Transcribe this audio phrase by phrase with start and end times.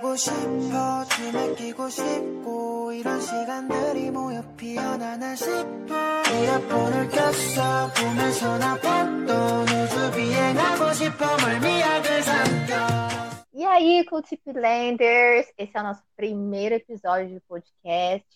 [0.00, 9.62] 하고 싶어 춤에 끼고 싶고 이런 시간들이 모여 피어나나 싶어 이어폰을 꼈어 보면서 나 봤던
[9.62, 13.06] 우주 비행하고 싶어 멀미약을 삼켜
[13.58, 18.26] E aí, Cultiplanders, esse é o nosso primeiro episódio de podcast.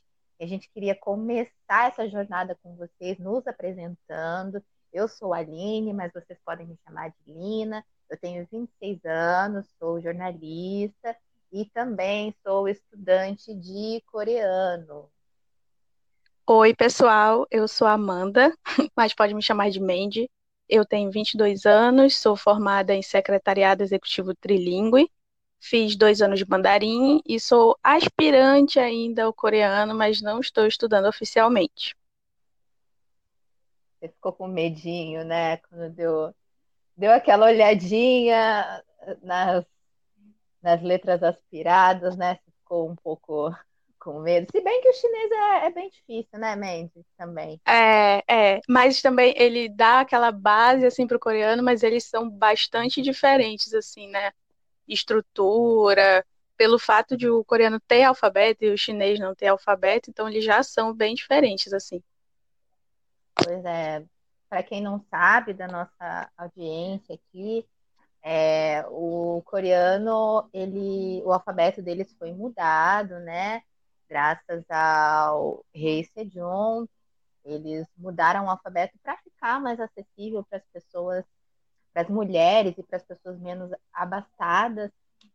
[0.41, 4.65] E a gente queria começar essa jornada com vocês, nos apresentando.
[4.91, 7.85] Eu sou a Aline, mas vocês podem me chamar de Lina.
[8.09, 11.15] Eu tenho 26 anos, sou jornalista
[11.56, 15.09] e também sou estudante de coreano.
[16.45, 18.54] Oi, pessoal, eu sou a Amanda,
[18.94, 20.30] mas pode me chamar de Mandy.
[20.68, 25.09] Eu tenho 22 anos, sou formada em secretariado executivo trilingue,
[25.58, 31.08] fiz dois anos de mandarim e sou aspirante ainda ao coreano, mas não estou estudando
[31.08, 31.95] oficialmente.
[33.98, 35.56] Você ficou com medinho, né?
[35.56, 36.36] Quando deu,
[36.98, 38.84] deu aquela olhadinha
[39.23, 39.66] nas,
[40.66, 42.40] nas letras aspiradas, né?
[42.44, 43.56] Ficou um pouco
[44.00, 44.48] com medo.
[44.52, 47.06] Se bem que o chinês é, é bem difícil, né, Mendes?
[47.16, 47.62] Também.
[47.67, 52.28] É, é, mas também ele dá aquela base assim para o coreano, mas eles são
[52.28, 54.31] bastante diferentes, assim, né?
[54.88, 56.26] Estrutura,
[56.58, 60.44] pelo fato de o coreano ter alfabeto e o chinês não ter alfabeto, então eles
[60.44, 62.02] já são bem diferentes, assim.
[63.36, 64.04] Pois é,
[64.50, 67.67] para quem não sabe da nossa audiência aqui,
[68.28, 73.62] é, o coreano, ele, o alfabeto deles foi mudado, né?
[74.09, 76.90] Graças ao rei Sejong,
[77.44, 81.23] eles mudaram o alfabeto para ficar mais acessível para as pessoas,
[81.94, 84.89] para as mulheres e para as pessoas menos abastadas.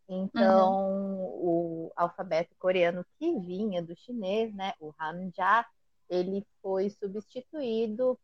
[0.08, 1.86] Então, uhum.
[1.86, 5.64] o alfabeto coreano que vinha do chinês, né, o Hanja,
[6.08, 8.18] ele foi substituído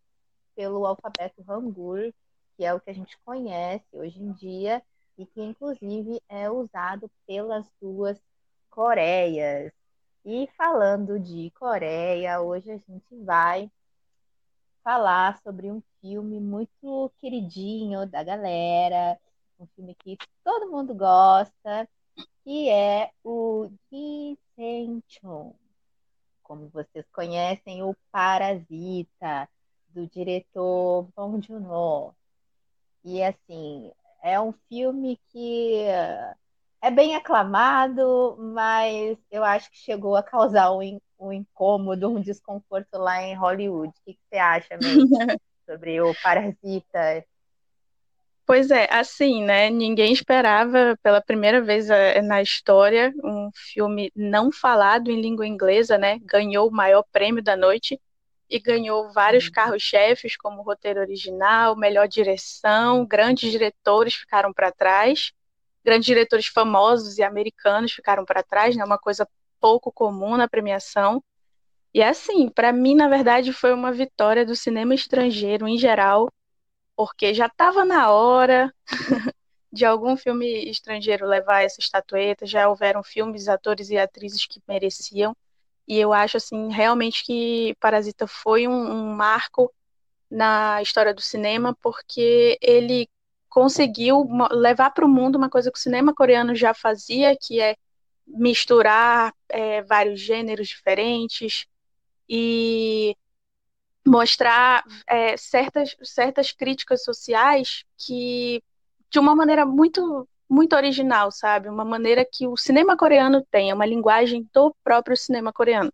[0.56, 2.12] pelo alfabeto Hangul,
[2.56, 4.82] que é o que a gente conhece hoje em dia
[5.18, 8.20] e que inclusive é usado pelas duas
[8.70, 9.72] Coreias.
[10.24, 13.70] E falando de Coreia, hoje a gente vai
[14.84, 19.18] falar sobre um filme muito queridinho da galera,
[19.58, 21.89] um filme que todo mundo gosta,
[22.45, 25.55] que é o Gisenchon.
[26.42, 29.48] Como vocês conhecem, o Parasita,
[29.89, 32.14] do diretor Bong Joon-ho.
[33.06, 35.84] E assim, é um filme que
[36.83, 42.98] é bem aclamado, mas eu acho que chegou a causar um, um incômodo, um desconforto
[42.98, 43.90] lá em Hollywood.
[43.90, 45.08] O que, que você acha mesmo
[45.64, 47.24] sobre o Parasita?
[48.45, 49.70] Pois é, assim, né?
[49.70, 55.96] Ninguém esperava pela primeira vez eh, na história um filme não falado em língua inglesa,
[55.96, 56.18] né?
[56.24, 58.00] Ganhou o maior prêmio da noite
[58.48, 59.52] e ganhou vários uhum.
[59.52, 65.33] carros-chefes, como roteiro original, melhor direção, grandes diretores ficaram para trás,
[65.84, 68.84] grandes diretores famosos e americanos ficaram para trás, né?
[68.84, 69.29] Uma coisa
[69.61, 71.23] pouco comum na premiação.
[71.92, 76.28] E assim, para mim, na verdade, foi uma vitória do cinema estrangeiro em geral,
[76.95, 78.73] porque já estava na hora
[79.73, 85.36] de algum filme estrangeiro levar essa estatueta, já houveram filmes, atores e atrizes que mereciam.
[85.86, 89.73] E eu acho, assim, realmente que Parasita foi um, um marco
[90.30, 93.08] na história do cinema, porque ele
[93.48, 97.77] conseguiu levar para o mundo uma coisa que o cinema coreano já fazia, que é
[98.27, 101.67] misturar é, vários gêneros diferentes
[102.29, 103.17] e
[104.07, 108.63] mostrar é, certas, certas críticas sociais que,
[109.11, 111.68] de uma maneira muito muito original, sabe?
[111.68, 115.92] Uma maneira que o cinema coreano tem, é uma linguagem do próprio cinema coreano.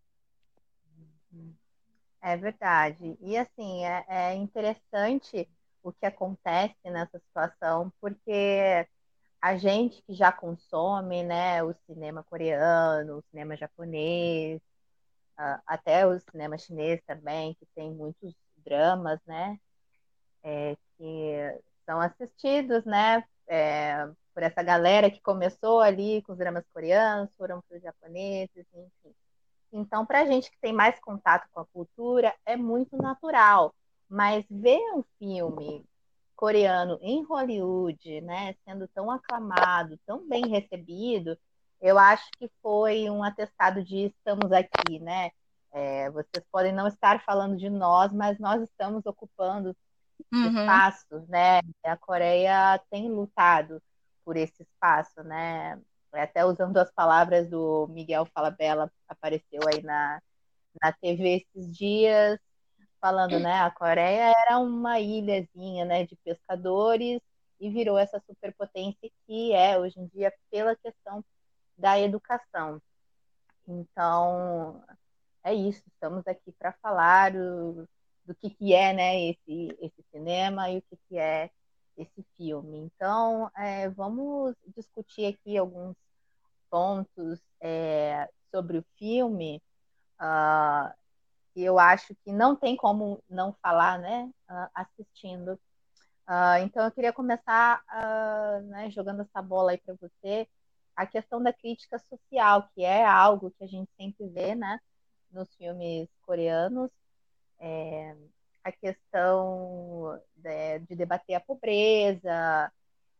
[2.21, 3.17] É verdade.
[3.21, 5.49] E assim, é, é interessante
[5.83, 8.87] o que acontece nessa situação, porque
[9.41, 14.61] a gente que já consome, né, o cinema coreano, o cinema japonês,
[15.67, 19.59] até o cinema chinês também, que tem muitos dramas, né,
[20.45, 26.65] é, que são assistidos, né, é, por essa galera que começou ali com os dramas
[26.73, 29.15] coreanos, foram para os japoneses, enfim.
[29.73, 33.75] Então, para a gente que tem mais contato com a cultura, é muito natural.
[34.09, 35.85] Mas ver um filme
[36.37, 41.39] coreano em Hollywood, né, sendo tão aclamado, tão bem recebido,
[41.81, 45.31] eu acho que foi um atestado de estamos aqui, né?
[45.73, 49.75] É, vocês podem não estar falando de nós, mas nós estamos ocupando
[50.33, 50.49] uhum.
[50.49, 51.61] espaços, né?
[51.85, 53.83] A Coreia tem lutado
[54.25, 55.81] por esse espaço, né?
[56.13, 60.21] Até usando as palavras do Miguel Falabella, apareceu aí na,
[60.83, 62.39] na TV esses dias,
[63.01, 63.61] falando, né?
[63.61, 67.21] A Coreia era uma ilhazinha, né, de pescadores
[67.61, 71.25] e virou essa superpotência que é hoje em dia pela questão
[71.77, 72.81] da educação.
[73.67, 74.83] Então,
[75.45, 77.89] é isso, estamos aqui para falar do,
[78.25, 81.51] do que, que é né, esse, esse cinema e o que, que é
[82.43, 82.79] filme.
[82.79, 85.97] Então, é, vamos discutir aqui alguns
[86.69, 89.63] pontos é, sobre o filme.
[90.21, 90.93] Uh,
[91.55, 95.53] eu acho que não tem como não falar, né, uh, assistindo.
[96.27, 97.83] Uh, então, eu queria começar
[98.65, 100.49] né, jogando essa bola aí para você,
[100.97, 104.81] a questão da crítica social, que é algo que a gente sempre vê, né,
[105.31, 106.91] nos filmes coreanos.
[107.61, 108.17] É,
[108.65, 112.73] a questão de, de debater a pobreza,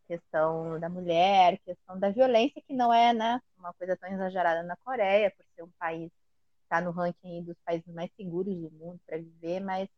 [0.07, 4.75] questão da mulher, questão da violência, que não é né, uma coisa tão exagerada na
[4.77, 8.99] Coreia, por ser um país que está no ranking dos países mais seguros do mundo
[9.05, 9.89] para viver, mas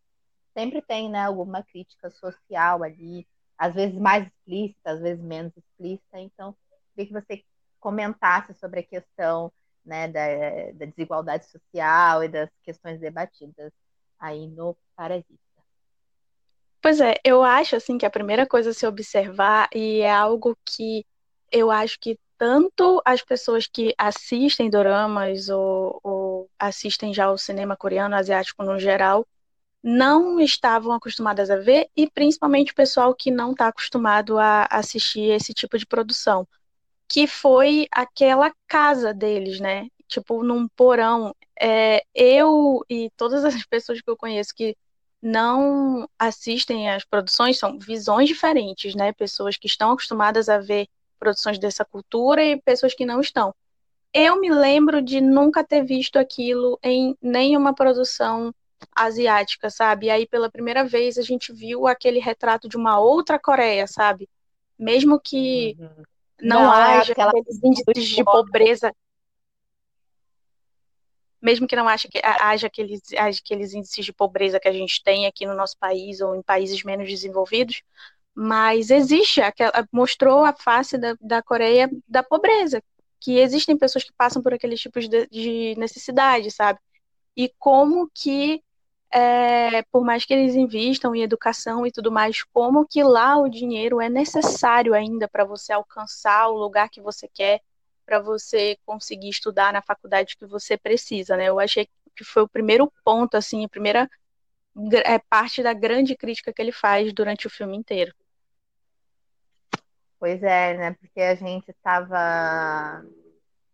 [0.54, 3.28] sempre tem né, alguma crítica social ali,
[3.58, 6.20] às vezes mais explícita, às vezes menos explícita.
[6.20, 6.56] Então,
[6.94, 7.44] queria que você
[7.80, 9.52] comentasse sobre a questão
[9.84, 10.28] né, da,
[10.74, 13.72] da desigualdade social e das questões debatidas
[14.26, 15.40] aí no Parasita.
[16.82, 20.58] Pois é, eu acho assim que a primeira coisa a se observar e é algo
[20.64, 21.06] que
[21.52, 27.76] eu acho que tanto as pessoas que assistem doramas ou, ou assistem já o cinema
[27.76, 29.26] coreano, asiático no geral,
[29.82, 35.32] não estavam acostumadas a ver e principalmente o pessoal que não está acostumado a assistir
[35.32, 36.48] esse tipo de produção,
[37.08, 39.88] que foi aquela casa deles, né?
[40.08, 41.36] Tipo num porão.
[41.60, 44.76] É, eu e todas as pessoas que eu conheço que
[45.22, 49.12] não assistem às produções são visões diferentes, né?
[49.14, 50.88] Pessoas que estão acostumadas a ver
[51.20, 53.54] produções dessa cultura e pessoas que não estão.
[54.14, 58.54] Eu me lembro de nunca ter visto aquilo em nenhuma produção
[58.96, 60.06] asiática, sabe?
[60.06, 64.30] E aí pela primeira vez a gente viu aquele retrato de uma outra Coreia, sabe?
[64.78, 66.04] Mesmo que uhum.
[66.42, 68.94] não, não, haja aqueles índices de pobreza
[71.46, 75.46] mesmo que não que haja aqueles, aqueles índices de pobreza que a gente tem aqui
[75.46, 77.84] no nosso país ou em países menos desenvolvidos,
[78.34, 82.82] mas existe, aquela, mostrou a face da, da Coreia da pobreza,
[83.20, 86.80] que existem pessoas que passam por aqueles tipos de, de necessidade, sabe?
[87.38, 88.64] E como que,
[89.12, 93.48] é, por mais que eles invistam em educação e tudo mais, como que lá o
[93.48, 97.62] dinheiro é necessário ainda para você alcançar o lugar que você quer,
[98.06, 101.50] para você conseguir estudar na faculdade que você precisa, né?
[101.50, 104.10] Eu achei que foi o primeiro ponto, assim, a primeira
[105.04, 108.14] é, parte da grande crítica que ele faz durante o filme inteiro.
[110.20, 110.94] Pois é, né?
[110.94, 112.18] Porque a gente estava.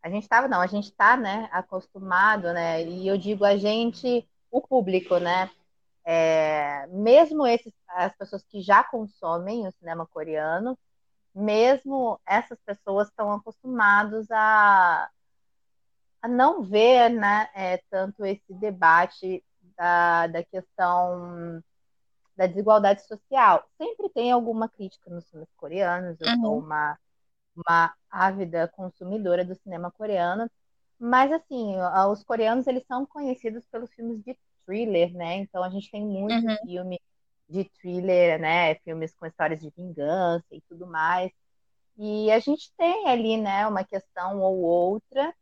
[0.04, 2.84] A gente estava, não, a gente está, né, acostumado, né?
[2.84, 5.50] E eu digo a gente, o público, né?
[6.04, 10.77] É, mesmo esses, as pessoas que já consomem o cinema coreano,
[11.33, 15.10] mesmo essas pessoas estão acostumados a,
[16.22, 19.44] a não ver né, é, tanto esse debate
[19.78, 21.63] da, da questão
[22.36, 23.66] da desigualdade social.
[23.78, 26.42] Sempre tem alguma crítica nos filmes coreanos, eu uhum.
[26.42, 26.98] sou uma,
[27.56, 30.50] uma ávida consumidora do cinema coreano,
[31.00, 31.75] mas assim,
[32.10, 35.36] os coreanos eles são conhecidos pelos filmes de thriller, né?
[35.38, 36.57] Então a gente tem muito uhum.
[36.63, 37.00] filme
[37.51, 38.75] de thriller, né?
[38.75, 41.31] Filmes com histórias de vingança e tudo mais.
[41.98, 45.33] E a gente tem ali, né, uma questão ou outra,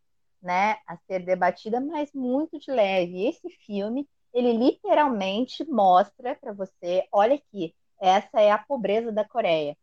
[0.42, 3.28] né, a ser debatida, mas muito de leve.
[3.28, 9.78] Esse filme, ele literalmente mostra para você, olha aqui, essa é a pobreza da Coreia.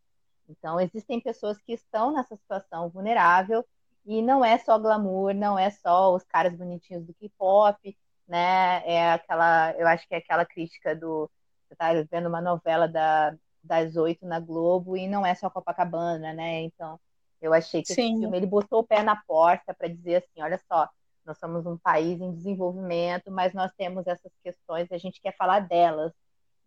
[0.48, 3.64] Então, existem pessoas que estão nessa situação vulnerável
[4.04, 7.96] e não é só glamour, não é só os caras bonitinhos do K-pop,
[8.28, 8.82] né?
[8.86, 11.30] É aquela, eu acho que é aquela crítica do
[11.66, 16.32] você tá vendo uma novela da, das oito na Globo e não é só Copacabana,
[16.32, 16.62] né?
[16.62, 16.98] Então,
[17.40, 18.12] eu achei que Sim.
[18.12, 20.88] esse filme ele botou o pé na porta para dizer assim, olha só,
[21.24, 25.60] nós somos um país em desenvolvimento, mas nós temos essas questões, a gente quer falar
[25.60, 26.12] delas.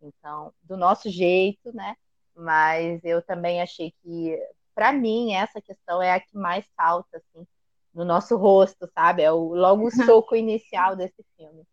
[0.01, 1.95] Então, do nosso jeito, né?
[2.35, 4.37] Mas eu também achei que,
[4.75, 7.45] para mim, essa questão é a que mais salta, assim,
[7.93, 9.23] no nosso rosto, sabe?
[9.23, 9.91] É o, logo o
[10.23, 11.63] soco inicial desse filme.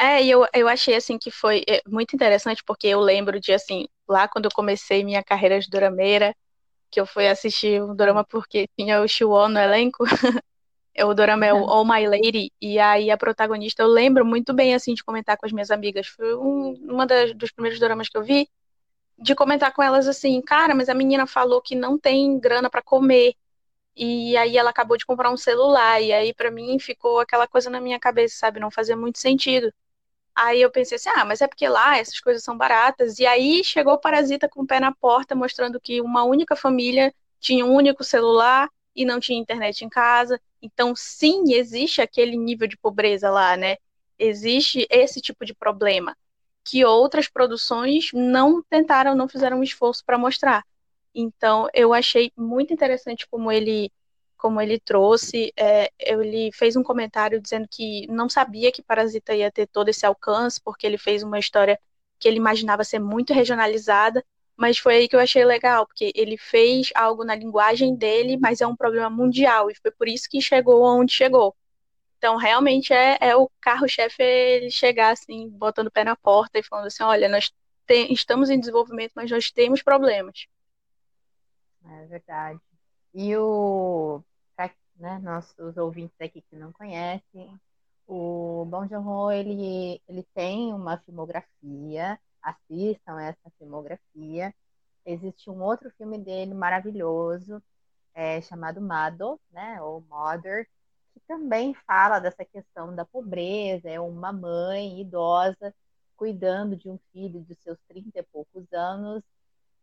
[0.00, 3.52] É, e eu, eu achei, assim, que foi é, muito interessante, porque eu lembro de,
[3.52, 6.34] assim, lá quando eu comecei minha carreira de dorameira,
[6.90, 10.04] que eu fui assistir um dorama porque tinha o Shiwon no elenco,
[11.04, 14.74] o dorama é o All My Lady, e aí a protagonista, eu lembro muito bem,
[14.74, 18.18] assim, de comentar com as minhas amigas, foi um, uma das, dos primeiros doramas que
[18.18, 18.48] eu vi,
[19.18, 22.82] de comentar com elas assim, cara, mas a menina falou que não tem grana para
[22.82, 23.34] comer,
[23.96, 27.70] e aí ela acabou de comprar um celular, e aí para mim ficou aquela coisa
[27.70, 29.72] na minha cabeça, sabe, não fazia muito sentido.
[30.40, 33.18] Aí eu pensei assim, ah, mas é porque lá essas coisas são baratas.
[33.18, 37.12] E aí chegou o Parasita com o pé na porta, mostrando que uma única família
[37.40, 40.40] tinha um único celular e não tinha internet em casa.
[40.62, 43.78] Então, sim, existe aquele nível de pobreza lá, né?
[44.16, 46.16] Existe esse tipo de problema
[46.64, 50.64] que outras produções não tentaram, não fizeram um esforço para mostrar.
[51.14, 53.90] Então, eu achei muito interessante como ele
[54.38, 59.50] como ele trouxe, é, ele fez um comentário dizendo que não sabia que Parasita ia
[59.50, 61.78] ter todo esse alcance, porque ele fez uma história
[62.18, 64.24] que ele imaginava ser muito regionalizada,
[64.56, 68.60] mas foi aí que eu achei legal, porque ele fez algo na linguagem dele, mas
[68.60, 71.54] é um problema mundial, e foi por isso que chegou onde chegou.
[72.18, 76.62] Então, realmente é, é o carro-chefe ele chegar assim, botando o pé na porta e
[76.64, 77.52] falando assim: olha, nós
[78.10, 80.46] estamos em desenvolvimento, mas nós temos problemas.
[81.84, 82.60] É verdade.
[83.14, 84.22] E o,
[84.98, 87.58] né, nossos ouvintes aqui que não conhecem,
[88.06, 94.54] o Bong Joon-ho, ele, ele tem uma filmografia, assistam essa filmografia.
[95.04, 97.62] Existe um outro filme dele maravilhoso,
[98.14, 100.66] é, chamado Mado, né, ou Mother,
[101.12, 105.74] que também fala dessa questão da pobreza, é uma mãe idosa
[106.16, 109.22] cuidando de um filho de seus 30 e poucos anos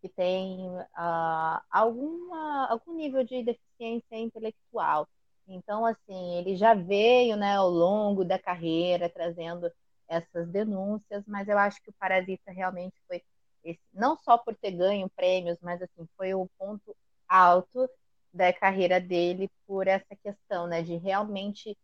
[0.01, 5.07] que tem uh, alguma, algum nível de deficiência intelectual.
[5.47, 9.71] Então, assim, ele já veio, né, ao longo da carreira trazendo
[10.07, 13.23] essas denúncias, mas eu acho que o Parasita realmente foi
[13.63, 16.95] esse, não só por ter ganho prêmios, mas assim, foi o ponto
[17.27, 17.89] alto
[18.33, 21.77] da carreira dele por essa questão, né, de realmente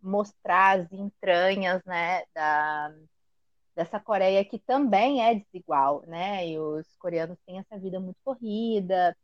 [0.00, 2.94] mostrar as entranhas, né, da,
[3.74, 9.16] dessa Coreia que também é desigual, né, e os coreanos têm essa vida muito corrida,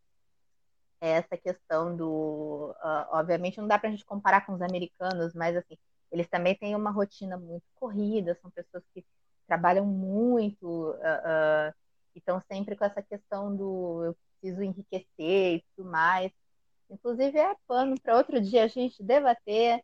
[1.00, 2.74] essa questão do.
[2.82, 5.76] Uh, obviamente, não dá para a gente comparar com os americanos, mas assim,
[6.12, 9.04] eles também têm uma rotina muito corrida, são pessoas que
[9.46, 11.74] trabalham muito uh, uh,
[12.14, 16.30] e estão sempre com essa questão do eu preciso enriquecer e tudo mais.
[16.90, 19.80] Inclusive, é pano para outro dia a gente debater,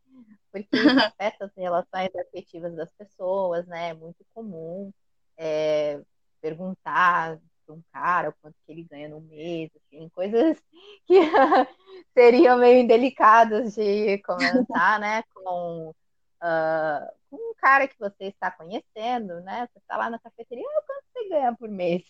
[0.51, 3.91] porque isso afeta as relações afetivas das pessoas, né?
[3.91, 4.93] É muito comum
[5.37, 6.01] é,
[6.41, 10.57] perguntar para um cara, o quanto que ele ganha no mês, assim, coisas
[11.07, 11.19] que
[12.15, 19.41] seriam meio indelicadas de comentar, né, com, uh, com um cara que você está conhecendo,
[19.41, 22.05] né, você está lá na cafeteria, ah, quanto você ganha por mês?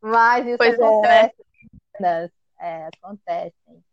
[0.00, 1.34] Mas isso pois acontece,
[1.94, 2.30] é, né?
[2.58, 3.84] É, acontecem.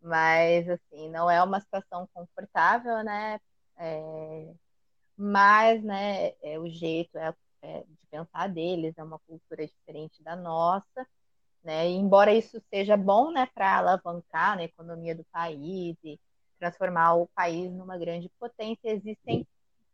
[0.00, 3.40] Mas, assim, não é uma situação confortável, né,
[3.78, 4.52] é,
[5.16, 10.34] mas, né, é, o jeito, é, é, de pensar deles, é uma cultura diferente da
[10.36, 11.06] nossa,
[11.62, 11.88] né?
[11.88, 16.18] E embora isso seja bom, né, para alavancar a economia do país e
[16.58, 19.46] transformar o país numa grande potência, existem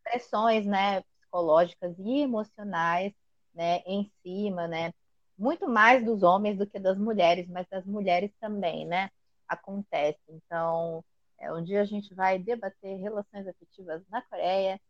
[0.03, 3.13] pressões, né, psicológicas e emocionais,
[3.55, 4.93] né, em cima, né,
[5.39, 9.11] muito mais dos homens do que das mulheres, mas das mulheres também, né,
[9.47, 10.19] acontece.
[10.29, 11.05] Então,
[11.39, 14.81] é, um dia a gente vai debater relações afetivas na Coreia,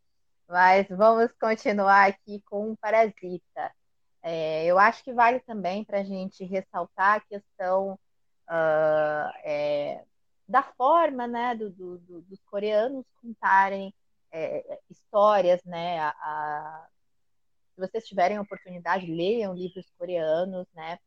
[0.49, 3.73] mas vamos continuar aqui com o Parasita.
[4.23, 7.93] É, eu acho que vale também para a gente ressaltar a questão
[8.49, 10.03] uh, é,
[10.49, 13.95] da forma né, do, do, do, dos coreanos contarem
[14.33, 15.63] é, histórias.
[15.65, 16.87] Né, a,
[17.79, 20.67] se vocês tiverem oportunidade, leiam livros coreanos.
[20.75, 20.99] Né,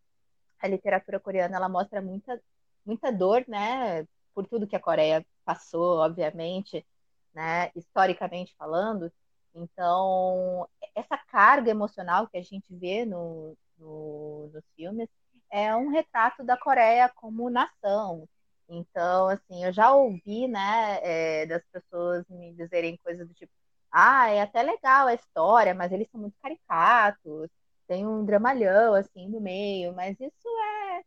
[0.59, 2.41] a literatura coreana ela mostra muita,
[2.85, 6.85] muita dor né, por tudo que a Coreia passou, obviamente,
[7.33, 9.11] né, historicamente falando.
[9.53, 15.09] Então, essa carga emocional que a gente vê no, no, nos filmes
[15.49, 18.27] é um retrato da Coreia como nação.
[18.69, 23.51] Então, assim, eu já ouvi, né, é, das pessoas me dizerem coisas do tipo,
[23.91, 27.49] ah, é até legal a história, mas eles são muito caricatos,
[27.87, 31.03] tem um dramalhão, assim, no meio, mas isso é,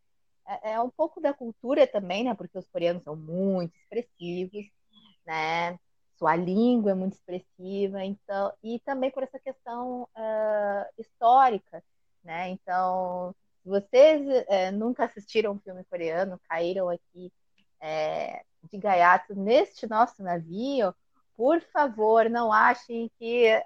[0.47, 4.67] é, é um pouco da cultura também, né, porque os coreanos são muito expressivos,
[5.27, 5.79] né,
[6.19, 11.83] sua língua é muito expressiva, então e também por essa questão uh, histórica,
[12.23, 12.49] né?
[12.51, 17.33] Então, se vocês uh, nunca assistiram um filme coreano, caíram aqui
[17.83, 20.95] uh, de gaiato neste nosso navio,
[21.37, 23.63] por favor, não achem que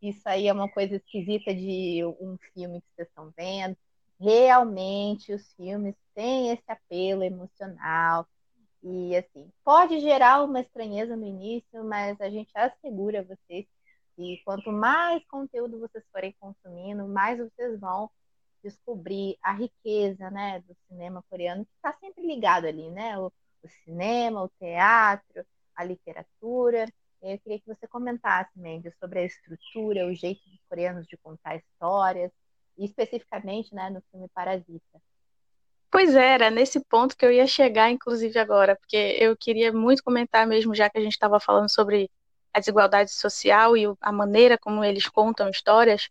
[0.00, 3.76] isso aí é uma coisa esquisita de um filme que vocês estão vendo.
[4.20, 8.26] Realmente, os filmes têm esse apelo emocional,
[8.82, 13.66] e assim, pode gerar uma estranheza no início, mas a gente assegura vocês
[14.16, 18.10] que quanto mais conteúdo vocês forem consumindo, mais vocês vão
[18.62, 23.18] descobrir a riqueza né, do cinema coreano, que está sempre ligado ali, né?
[23.18, 26.86] O, o, cinema, o teatro, a literatura.
[27.22, 31.56] Eu queria que você comentasse, Mendes, sobre a estrutura, o jeito dos coreanos de contar
[31.56, 32.32] histórias,
[32.76, 35.00] e especificamente né, no filme Parasita.
[35.90, 40.02] Pois é, era, nesse ponto que eu ia chegar, inclusive, agora, porque eu queria muito
[40.02, 42.10] comentar mesmo, já que a gente estava falando sobre
[42.52, 46.08] a desigualdade social e a maneira como eles contam histórias.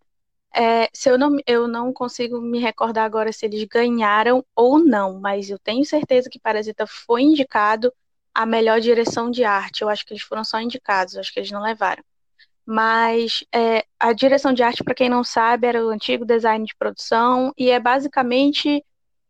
[0.54, 5.20] É, se eu não, eu não consigo me recordar agora se eles ganharam ou não,
[5.20, 7.92] mas eu tenho certeza que Parasita foi indicado
[8.34, 9.82] a melhor direção de arte.
[9.82, 12.04] Eu acho que eles foram só indicados, acho que eles não levaram.
[12.66, 16.76] Mas é, a direção de arte, para quem não sabe, era o antigo design de
[16.76, 18.84] produção e é basicamente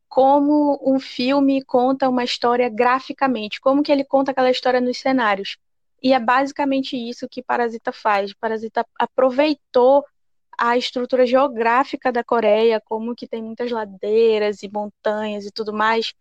[0.08, 5.58] como um filme conta uma história graficamente, como que ele conta aquela história nos cenários.
[6.04, 8.34] E é basicamente isso que Parasita faz.
[8.34, 10.04] Parasita aproveitou
[10.58, 16.14] a estrutura geográfica da Coreia, como que tem muitas ladeiras e montanhas e tudo mais,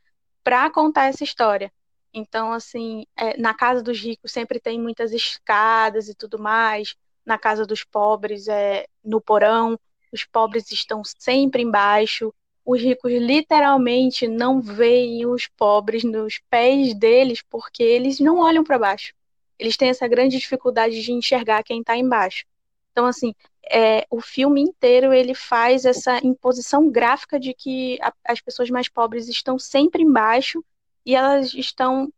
[0.44, 1.72] para contar essa história.
[2.12, 6.96] Então, assim, é, na casa dos ricos sempre tem muitas escadas e tudo mais.
[7.24, 9.78] Na casa dos pobres, é no porão,
[10.12, 17.42] os pobres estão sempre embaixo os ricos literalmente não veem os pobres nos pés deles
[17.42, 19.12] porque eles não olham para baixo.
[19.58, 22.44] Eles têm essa grande dificuldade de enxergar quem está embaixo.
[22.92, 23.34] Então, assim,
[23.70, 28.88] é, o filme inteiro ele faz essa imposição gráfica de que a, as pessoas mais
[28.88, 30.64] pobres estão sempre embaixo
[31.10, 32.08] e elas estão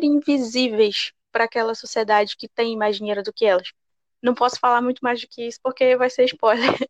[0.00, 3.72] invisíveis para aquela sociedade que tem mais dinheiro do que elas.
[4.22, 6.66] Não posso falar muito mais do que isso porque vai ser spoiler.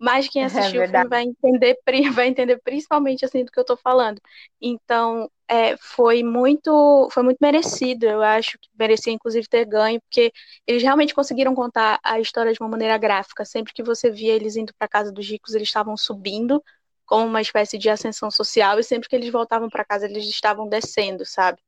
[0.00, 1.76] Mas quem é assistiu é o filme vai entender,
[2.14, 4.18] vai entender principalmente assim do que eu estou falando.
[4.62, 10.32] Então, é, foi muito foi muito merecido, eu acho que merecia inclusive ter ganho, porque
[10.66, 13.44] eles realmente conseguiram contar a história de uma maneira gráfica.
[13.44, 16.62] Sempre que você via eles indo para casa dos ricos, eles estavam subindo
[17.08, 20.68] como uma espécie de ascensão social e sempre que eles voltavam para casa, eles estavam
[20.68, 21.60] descendo, sabe?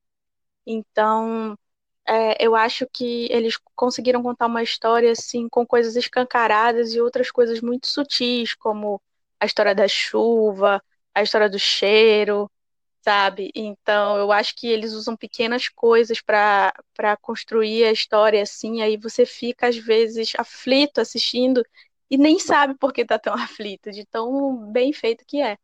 [0.66, 1.56] Então,
[2.08, 7.30] é, eu acho que eles conseguiram contar uma história assim com coisas escancaradas e outras
[7.30, 9.00] coisas muito sutis, como
[9.40, 10.82] a história da chuva,
[11.14, 12.50] a história do cheiro,
[13.02, 13.50] sabe?
[13.54, 16.72] Então, eu acho que eles usam pequenas coisas para
[17.22, 21.62] construir a história assim, aí você fica às vezes aflito assistindo
[22.10, 23.34] e nem sabe por que tá tão
[23.68, 25.56] aflito, de tão bem feito que é.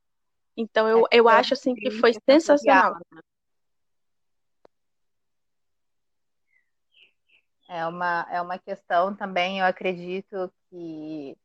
[0.56, 2.94] Então, eu, é, eu acho assim que foi sensacional.
[3.12, 3.20] Né?
[7.68, 11.36] É uma, é uma questão também, eu acredito que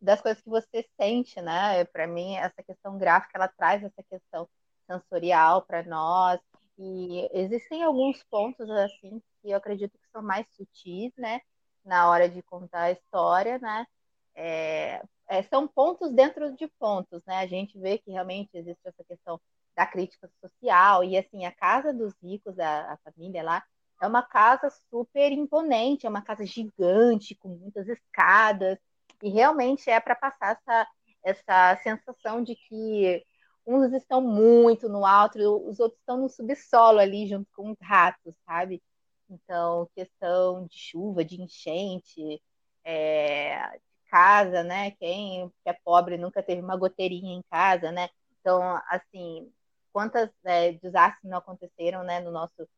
[0.00, 1.84] das coisas que você sente, né?
[1.86, 4.48] Para mim, essa questão gráfica ela traz essa questão
[4.86, 6.40] sensorial para nós.
[6.78, 11.40] E existem alguns pontos assim que eu acredito que são mais sutis, né?
[11.84, 13.86] Na hora de contar a história, né?
[14.34, 17.38] É, é, são pontos dentro de pontos, né?
[17.38, 19.40] A gente vê que realmente existe essa questão
[19.76, 23.62] da crítica social e assim a casa dos ricos, a, a família lá
[24.02, 28.78] é uma casa super imponente, é uma casa gigante, com muitas escadas,
[29.22, 30.88] e realmente é para passar essa,
[31.22, 33.24] essa sensação de que
[33.66, 38.34] uns estão muito no alto, os outros estão no subsolo ali, junto com os ratos,
[38.46, 38.82] sabe?
[39.28, 42.42] Então, questão de chuva, de enchente,
[42.84, 43.78] é,
[44.10, 44.90] casa, né?
[44.92, 48.08] Quem é pobre nunca teve uma goteirinha em casa, né?
[48.40, 49.52] Então, assim,
[49.92, 52.68] quantas é, desastres não aconteceram, né, no nosso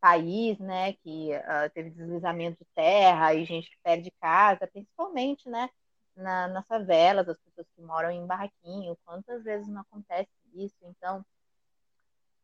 [0.00, 5.68] país, né, que uh, teve deslizamento de terra e gente que perde casa, principalmente, né,
[6.14, 10.76] na, nas favelas, as pessoas que moram em barraquinho, quantas vezes não acontece isso?
[10.82, 11.24] Então,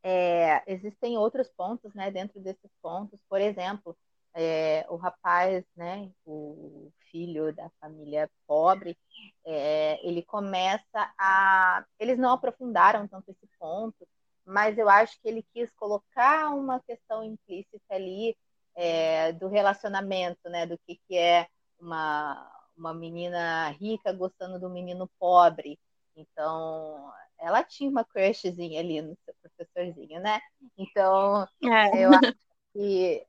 [0.02, 3.96] é, existem outros pontos, né, dentro desses pontos, por exemplo,
[4.34, 8.96] é, o rapaz, né, o filho da família pobre,
[9.44, 14.08] é, ele começa a, eles não aprofundaram tanto esse ponto,
[14.44, 18.36] mas eu acho que ele quis colocar uma questão implícita ali
[18.74, 20.66] é, do relacionamento, né?
[20.66, 21.46] Do que, que é
[21.78, 25.78] uma, uma menina rica gostando do menino pobre.
[26.16, 30.40] Então, ela tinha uma crushzinha ali no seu professorzinho, né?
[30.76, 32.04] Então, é.
[32.04, 32.34] eu acho
[32.72, 33.26] que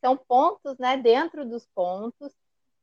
[0.00, 2.32] são pontos, né, dentro dos pontos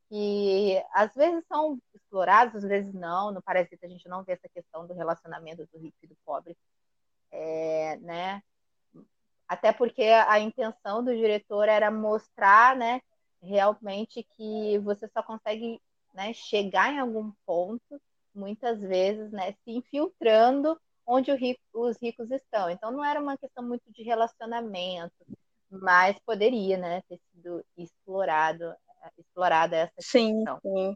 [0.10, 3.32] que às vezes são explorados, às vezes não.
[3.32, 6.56] No Parasita a gente não vê essa questão do relacionamento do rico e do pobre
[7.32, 8.42] é, né?
[9.48, 13.02] Até porque a intenção do diretor era mostrar, né,
[13.42, 15.80] realmente que você só consegue
[16.14, 18.02] né, chegar em algum ponto,
[18.34, 22.70] muitas vezes, né, se infiltrando onde rico, os ricos estão.
[22.70, 25.14] Então não era uma questão muito de relacionamento,
[25.82, 28.74] mas poderia, né, ter sido explorado,
[29.18, 30.62] explorada essa sim, questão.
[30.62, 30.96] Sim.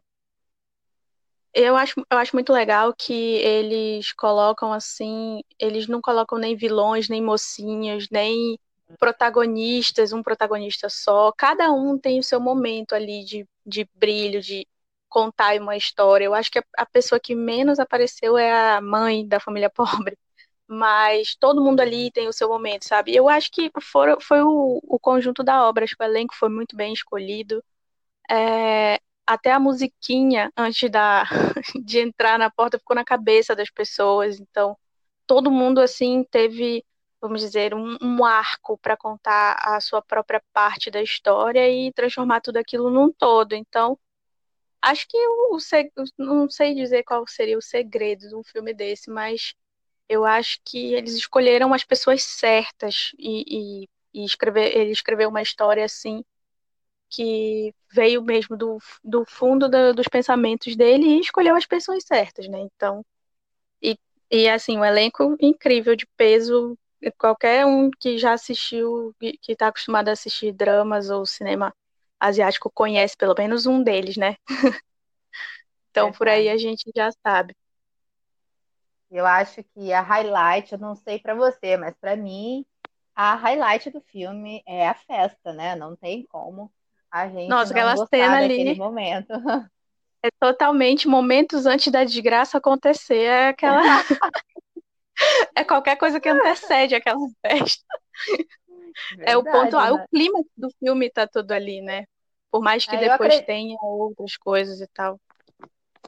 [1.54, 7.10] Eu acho, eu acho muito legal que eles colocam assim, eles não colocam nem vilões,
[7.10, 8.58] nem mocinhos, nem
[9.00, 11.32] protagonistas, um protagonista só.
[11.32, 14.68] Cada um tem o seu momento ali de, de brilho, de
[15.10, 16.26] contar uma história.
[16.26, 20.18] Eu acho que a, a pessoa que menos apareceu é a mãe da família pobre.
[20.70, 23.16] Mas todo mundo ali tem o seu momento, sabe?
[23.16, 26.50] Eu acho que for, foi o, o conjunto da obra, acho que o elenco foi
[26.50, 27.64] muito bem escolhido.
[28.30, 31.24] É, até a musiquinha antes da,
[31.84, 34.78] de entrar na porta ficou na cabeça das pessoas, então
[35.28, 36.86] todo mundo assim teve,
[37.22, 42.42] vamos dizer, um, um arco para contar a sua própria parte da história e transformar
[42.42, 43.54] tudo aquilo num todo.
[43.54, 43.98] Então
[44.82, 49.10] acho que o, o não sei dizer qual seria o segredo de um filme desse,
[49.10, 49.56] mas
[50.10, 55.42] eu acho que eles escolheram as pessoas certas e, e, e escrever, ele escreveu uma
[55.44, 56.24] história assim
[57.10, 62.48] que veio mesmo do, do fundo da, dos pensamentos dele e escolheu as pessoas certas,
[62.48, 62.60] né?
[62.62, 63.04] Então,
[63.82, 63.98] e,
[64.32, 66.78] e assim, um elenco incrível de peso.
[67.18, 71.74] Qualquer um que já assistiu, que está acostumado a assistir dramas ou cinema
[72.20, 74.36] asiático conhece pelo menos um deles, né?
[75.92, 77.56] então, é por aí a gente já sabe.
[79.12, 82.66] Eu acho que a highlight, eu não sei para você, mas para mim,
[83.16, 85.76] a highlight do filme é a festa, né?
[85.76, 86.72] Não tem como
[87.12, 88.76] a gente Nossa, aquela cena ali.
[88.76, 89.34] momento.
[90.22, 93.24] É totalmente momentos antes da desgraça acontecer.
[93.24, 93.82] É aquela.
[95.56, 97.86] é qualquer coisa que antecede aquela festa.
[99.16, 99.78] Verdade, é o ponto.
[99.78, 99.92] Né?
[99.94, 102.04] O clima do filme tá tudo ali, né?
[102.52, 103.46] Por mais que é, depois acredito...
[103.46, 105.18] tenha outras coisas e tal.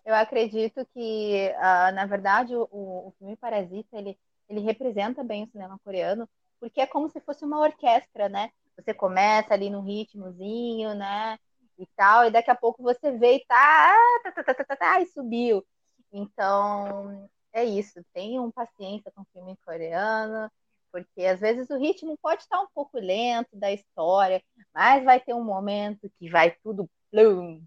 [0.06, 4.17] Eu acredito que, uh, na verdade, o, o filme Parasita, ele,
[4.49, 6.27] ele representa bem o cinema coreano,
[6.60, 8.49] porque é como se fosse uma orquestra, né?
[8.77, 11.38] Você começa ali no ritmozinho, né?
[11.77, 14.75] E tal, e daqui a pouco você vê e tá, tá, tá, tá, tá, tá,
[14.75, 15.65] tá e subiu.
[16.12, 18.04] Então, é isso.
[18.13, 20.49] Tenham paciência com o filme coreano,
[20.91, 25.34] porque às vezes o ritmo pode estar um pouco lento da história, mas vai ter
[25.34, 27.63] um momento que vai tudo plum,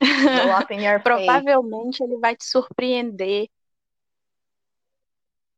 [1.02, 3.48] provavelmente ele vai te surpreender.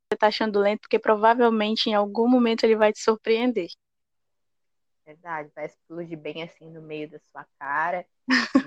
[0.09, 3.69] Você tá achando lento, porque provavelmente em algum momento ele vai te surpreender.
[5.05, 8.07] Verdade, vai explodir bem assim no meio da sua cara.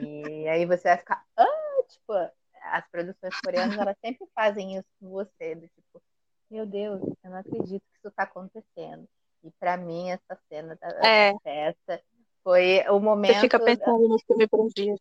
[0.01, 1.25] e aí você vai ficar.
[1.36, 1.45] Ah!
[1.88, 2.13] Tipo,
[2.62, 6.01] as produções coreanas elas sempre fazem isso com você, do tipo,
[6.49, 9.08] meu Deus, eu não acredito que isso tá acontecendo.
[9.43, 11.34] E para mim, essa cena da é.
[11.43, 12.01] festa
[12.43, 13.36] foi o momento.
[13.36, 14.95] Você fica pensando no filme por um dia.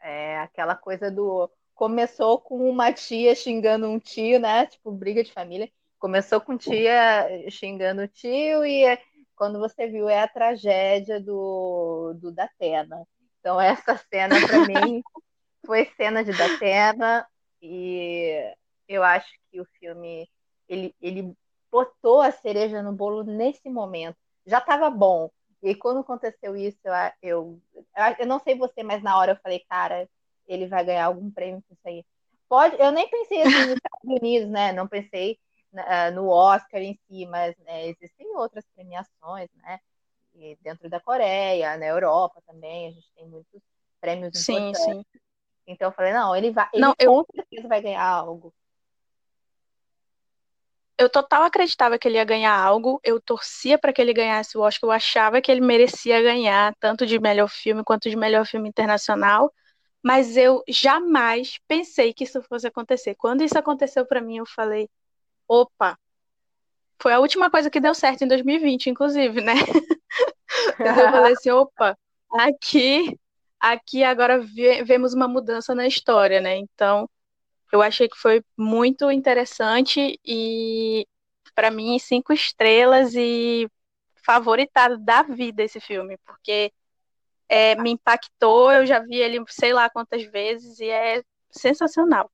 [0.00, 1.50] É aquela coisa do.
[1.74, 4.66] Começou com uma tia xingando um tio, né?
[4.66, 5.70] Tipo, briga de família.
[5.98, 8.98] Começou com tia xingando o tio, e
[9.36, 13.06] quando você viu é a tragédia do, do Datena.
[13.38, 15.02] Então, essa cena, para mim,
[15.64, 17.26] foi cena de Datena,
[17.62, 18.54] e
[18.88, 20.28] eu acho que o filme
[20.68, 21.34] ele, ele
[21.70, 24.16] botou a cereja no bolo nesse momento.
[24.46, 25.30] Já estava bom,
[25.62, 26.78] e quando aconteceu isso,
[27.22, 27.60] eu,
[27.96, 30.08] eu, eu não sei você, mas na hora eu falei, cara,
[30.46, 32.04] ele vai ganhar algum prêmio com isso aí.
[32.48, 34.72] Pode, eu nem pensei assim nos Estados Unidos, né?
[34.72, 35.38] Não pensei
[35.72, 39.78] uh, no Oscar em si, mas né, existem outras premiações, né?
[40.34, 43.62] E dentro da Coreia, na Europa também, a gente tem muitos
[44.00, 44.82] prêmios sim, importantes.
[44.82, 45.04] Sim.
[45.66, 47.24] Então eu falei, não, ele vai, ele não, eu...
[47.24, 48.52] com certeza vai ganhar algo
[51.00, 54.60] eu total acreditava que ele ia ganhar algo, eu torcia para que ele ganhasse o
[54.60, 58.68] Oscar, eu achava que ele merecia ganhar, tanto de melhor filme quanto de melhor filme
[58.68, 59.50] internacional,
[60.02, 63.14] mas eu jamais pensei que isso fosse acontecer.
[63.14, 64.90] Quando isso aconteceu para mim, eu falei:
[65.48, 65.98] opa,
[67.00, 69.54] foi a última coisa que deu certo em 2020, inclusive, né?
[70.78, 71.96] eu falei assim: opa,
[72.30, 73.18] aqui,
[73.58, 74.38] aqui agora
[74.84, 76.56] vemos uma mudança na história, né?
[76.56, 77.08] Então
[77.72, 81.06] eu achei que foi muito interessante e,
[81.54, 83.68] para mim, cinco estrelas e
[84.24, 86.72] favoritado da vida esse filme, porque
[87.48, 92.30] é, me impactou, eu já vi ele sei lá quantas vezes e é sensacional.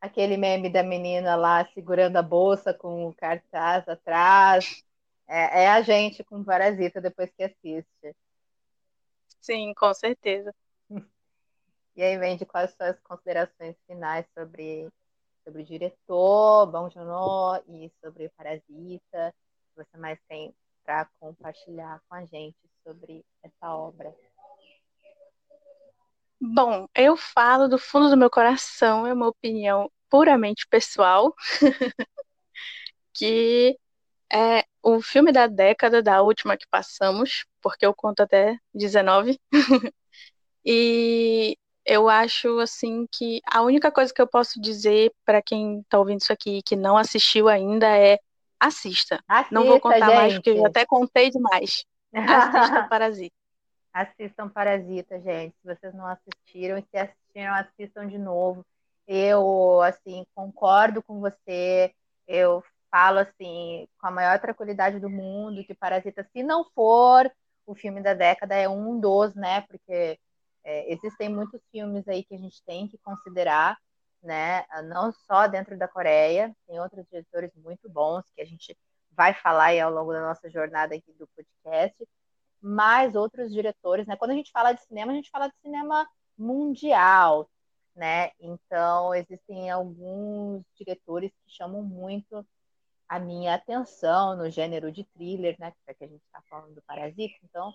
[0.00, 4.82] Aquele meme da menina lá segurando a bolsa com o cartaz atrás.
[5.28, 8.16] É, é a gente com Parasita depois que assiste.
[9.40, 10.54] Sim, com certeza.
[12.00, 14.88] E aí, Wendy, quais são as considerações finais sobre,
[15.44, 19.34] sobre o diretor, Bom Joon e sobre Parasita?
[19.68, 24.16] que você mais tem para compartilhar com a gente sobre essa obra?
[26.40, 31.34] Bom, eu falo do fundo do meu coração, é uma opinião puramente pessoal,
[33.12, 33.78] que
[34.32, 39.38] é o filme da década, da última que passamos, porque eu conto até 19.
[40.64, 45.98] e eu acho assim que a única coisa que eu posso dizer para quem está
[45.98, 48.18] ouvindo isso aqui que não assistiu ainda é
[48.58, 49.22] assista.
[49.26, 50.14] assista não vou contar gente.
[50.14, 51.84] mais porque eu até contei demais.
[52.14, 53.34] Assista Parasita.
[53.92, 55.54] Assistam Parasita, gente.
[55.60, 58.64] Se vocês não assistiram, e se assistiram, assistam de novo.
[59.06, 61.92] Eu, assim, concordo com você.
[62.28, 67.30] Eu falo, assim, com a maior tranquilidade do mundo que Parasita, se não for
[67.66, 69.62] o filme da década, é um dos, né?
[69.62, 70.18] Porque
[70.64, 73.78] é, existem muitos filmes aí que a gente tem que considerar,
[74.22, 74.64] né?
[74.84, 78.76] Não só dentro da Coreia, tem outros diretores muito bons que a gente
[79.12, 82.06] vai falar aí ao longo da nossa jornada aqui do podcast,
[82.60, 84.16] mas outros diretores, né?
[84.16, 87.50] Quando a gente fala de cinema, a gente fala de cinema mundial,
[87.94, 88.30] né?
[88.38, 92.46] Então, existem alguns diretores que chamam muito
[93.08, 95.72] a minha atenção no gênero de thriller, né?
[95.72, 97.34] Que é a gente está falando do Parasita.
[97.44, 97.74] Então,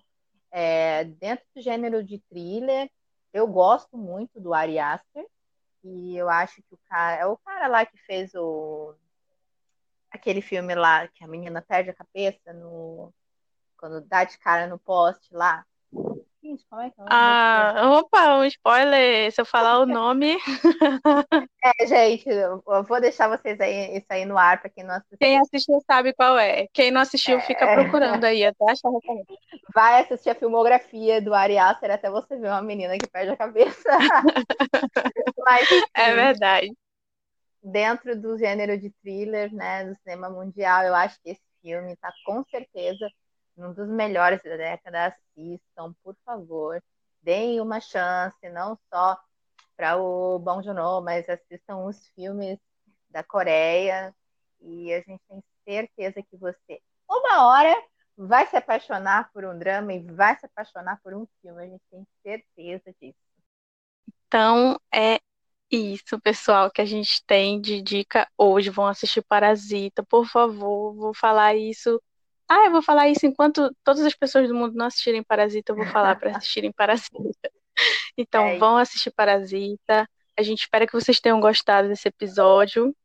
[0.58, 2.90] é, dentro do gênero de thriller,
[3.34, 5.28] eu gosto muito do Ari Aster,
[5.84, 8.96] e eu acho que o cara é o cara lá que fez o
[10.10, 13.14] aquele filme lá que a menina perde a cabeça no
[13.78, 15.66] quando dá de cara no poste lá.
[16.74, 19.32] É é Ah, opa, um spoiler.
[19.32, 20.38] Se eu falar o nome.
[21.64, 25.18] É, gente, eu vou deixar vocês aí isso aí no ar para quem não assistiu.
[25.20, 26.68] Quem assistiu sabe qual é.
[26.74, 27.76] Quem não assistiu fica É.
[27.76, 29.36] procurando aí até achar referência.
[29.74, 33.38] Vai assistir a filmografia do Ari Aster até você ver uma menina que perde a
[33.38, 33.90] cabeça.
[35.46, 36.72] Mas É verdade.
[37.64, 42.12] dentro do gênero de thriller, né, do cinema mundial, eu acho que esse filme está
[42.26, 43.10] com certeza
[43.58, 45.08] um dos melhores da década.
[45.08, 46.82] Assistam, por favor,
[47.22, 49.18] deem uma chance, não só
[49.76, 52.60] para o Bong Joon-ho, mas assistam os filmes
[53.10, 54.16] da Coreia
[54.62, 57.76] e a gente tem certeza que você, uma hora,
[58.18, 61.64] vai se apaixonar por um drama e vai se apaixonar por um filme.
[61.64, 63.18] A gente tem certeza disso.
[64.28, 65.20] Então é
[65.72, 68.70] isso, pessoal, que a gente tem de dica hoje.
[68.70, 70.94] Vão assistir Parasita, por favor.
[70.96, 72.02] Vou falar isso.
[72.48, 75.76] Ah, eu vou falar isso enquanto todas as pessoas do mundo não assistirem Parasita, eu
[75.76, 77.16] vou falar para assistirem Parasita.
[78.18, 80.08] Então, É vão assistir Parasita.
[80.38, 82.96] A gente espera que vocês tenham gostado desse episódio,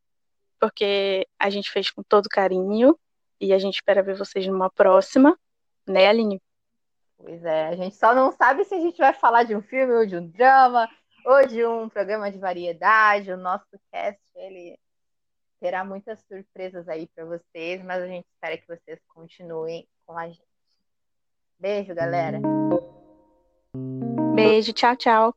[0.61, 2.96] porque a gente fez com todo carinho
[3.40, 5.37] e a gente espera ver vocês numa próxima,
[5.85, 6.40] né, Aline?
[7.16, 9.92] Pois é, a gente só não sabe se a gente vai falar de um filme
[9.92, 10.88] ou de um drama
[11.24, 13.33] ou de um programa de variedade.
[13.33, 14.79] O nosso cast, ele
[15.61, 20.27] terá muitas surpresas aí para vocês, mas a gente espera que vocês continuem com a
[20.29, 20.40] gente.
[21.59, 22.40] Beijo, galera.
[24.35, 25.35] Beijo, tchau, tchau.